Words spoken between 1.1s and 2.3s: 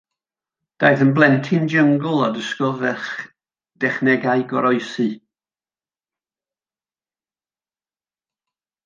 blentyn jyngl a